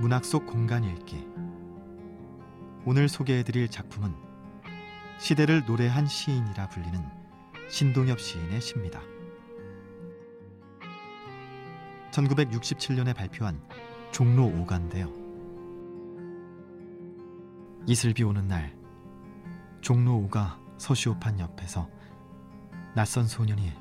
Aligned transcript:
문학 0.00 0.24
속 0.24 0.46
공간 0.46 0.84
읽기 0.84 1.26
오늘 2.84 3.08
소개해드릴 3.08 3.68
작품은 3.68 4.14
시대를 5.18 5.64
노래한 5.66 6.06
시인이라 6.06 6.68
불리는 6.68 7.04
신동엽 7.68 8.20
시인의 8.20 8.60
시입니다. 8.60 9.00
1967년에 12.12 13.12
발표한 13.12 13.60
종로 14.12 14.44
5가인데요. 14.44 15.12
이슬비 17.88 18.22
오는 18.22 18.46
날 18.46 18.76
종로 19.80 20.12
5가 20.28 20.58
서시오판 20.78 21.40
옆에서 21.40 21.90
낯선 22.94 23.26
소년이 23.26 23.72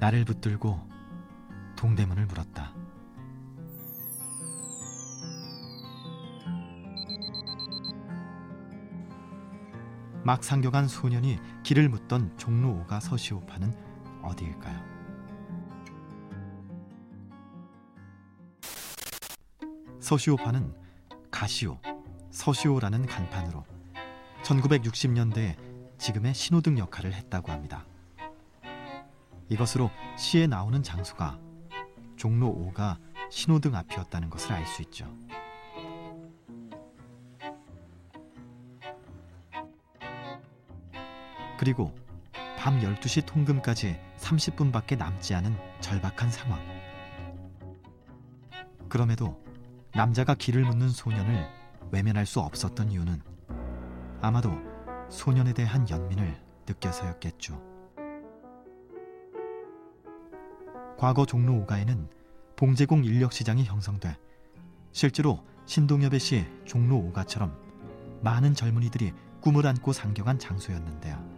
나를 0.00 0.24
붙들고 0.24 0.80
동대문을 1.76 2.26
물었다. 2.26 2.85
막 10.26 10.42
상경한 10.42 10.88
소년이 10.88 11.38
길을 11.62 11.88
묻던 11.88 12.36
종로 12.36 12.84
5가 12.84 13.00
서시오판은 13.00 13.72
어디일까요? 14.22 14.82
서시오판은 20.00 20.74
가시오, 21.30 21.78
서시오라는 22.32 23.06
간판으로 23.06 23.64
1960년대에 24.42 25.56
지금의 25.96 26.34
신호등 26.34 26.76
역할을 26.76 27.14
했다고 27.14 27.52
합니다. 27.52 27.86
이것으로 29.48 29.92
시에 30.18 30.48
나오는 30.48 30.82
장소가 30.82 31.38
종로 32.16 32.48
5가 32.48 32.98
신호등 33.30 33.76
앞이었다는 33.76 34.28
것을 34.30 34.54
알 34.54 34.66
수 34.66 34.82
있죠. 34.82 35.08
그리고 41.66 41.92
밤 42.56 42.78
12시 42.78 43.26
통금까지 43.26 43.98
30분밖에 44.18 44.96
남지 44.96 45.34
않은 45.34 45.56
절박한 45.80 46.30
상황. 46.30 46.60
그럼에도 48.88 49.42
남자가 49.92 50.36
길을 50.36 50.62
묻는 50.62 50.88
소년을 50.88 51.44
외면할 51.90 52.24
수 52.24 52.38
없었던 52.38 52.92
이유는 52.92 53.20
아마도 54.20 54.52
소년에 55.08 55.54
대한 55.54 55.90
연민을 55.90 56.40
느껴서였겠죠. 56.68 57.60
과거 60.96 61.26
종로 61.26 61.66
5가에는 61.66 62.08
봉제공 62.54 63.04
인력시장이 63.04 63.64
형성돼 63.64 64.16
실제로 64.92 65.42
신동엽의 65.64 66.20
시 66.20 66.46
종로 66.64 67.10
5가처럼 67.12 67.52
많은 68.22 68.54
젊은이들이 68.54 69.12
꿈을 69.40 69.66
안고 69.66 69.92
상경한 69.92 70.38
장소였는데요. 70.38 71.35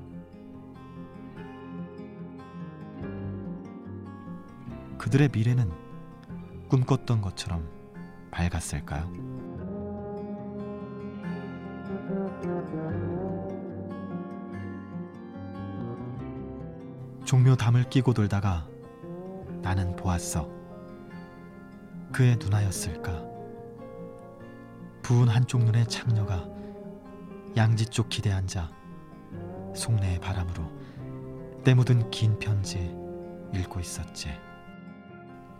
그들의 4.98 5.30
미래는 5.32 5.70
꿈꿨던 6.68 7.22
것처럼 7.22 7.68
밝았을까요? 8.30 9.10
종묘담을 17.24 17.84
끼고 17.90 18.14
돌다가 18.14 18.66
나는 19.62 19.94
보았어. 19.96 20.48
그의 22.12 22.36
누나였을까? 22.36 23.22
부은 25.02 25.28
한쪽 25.28 25.62
눈의 25.64 25.86
창녀가 25.86 26.48
양지 27.56 27.86
쪽 27.86 28.08
기대 28.08 28.30
앉아 28.30 28.70
속내의 29.74 30.20
바람으로 30.20 30.70
때 31.64 31.74
묻은 31.74 32.10
긴 32.10 32.38
편지 32.38 32.96
읽고 33.54 33.80
있었지. 33.80 34.30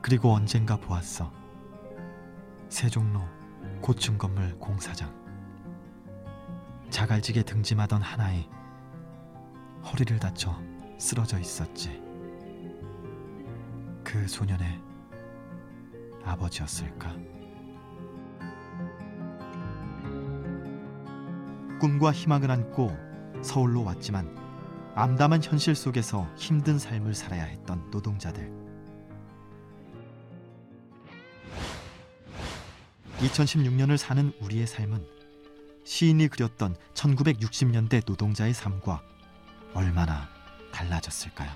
그리고 0.09 0.33
언젠가 0.33 0.75
보았어. 0.75 1.31
세종로 2.71 3.21
고층 3.83 4.17
건물 4.17 4.59
공사장. 4.59 5.15
자갈지게 6.89 7.43
등짐하던 7.43 8.01
하나이 8.01 8.49
허리를 9.85 10.19
다쳐 10.19 10.59
쓰러져 10.97 11.39
있었지. 11.39 12.03
그 14.03 14.27
소년의 14.27 14.81
아버지였을까? 16.25 17.15
꿈과 21.79 22.13
희망을 22.13 22.51
안고 22.51 22.97
서울로 23.43 23.85
왔지만 23.85 24.35
암담한 24.95 25.43
현실 25.43 25.75
속에서 25.75 26.27
힘든 26.35 26.79
삶을 26.79 27.13
살아야 27.13 27.45
했던 27.45 27.91
노동자들. 27.91 28.68
2016년을 33.19 33.97
사는 33.97 34.33
우리의 34.41 34.67
삶은 34.67 35.05
시인이 35.85 36.29
그렸던 36.29 36.77
1960년대 36.95 38.03
노동자의 38.07 38.55
삶과 38.55 39.03
얼마나 39.75 40.29
달라졌을까요? 40.73 41.51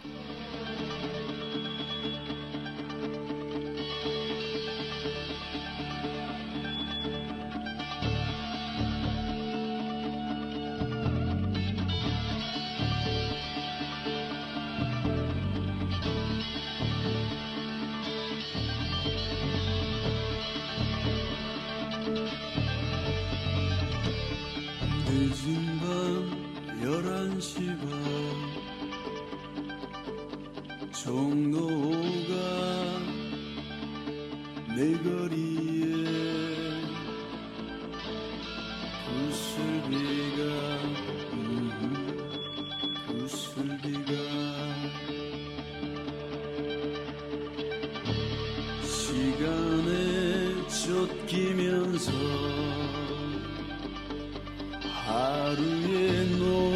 시반 27.42 27.76
종로가 30.92 32.34
내 34.76 34.92
거리에 35.03 35.92
구슬비가 39.08 40.41
음, 41.32 41.42
구슬비가 43.08 44.12
시간에 48.84 49.91
쫓기면서 50.69 52.12
하루의 55.04 56.26
노 56.38 56.72